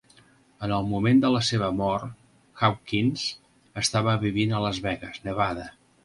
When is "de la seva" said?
1.25-1.67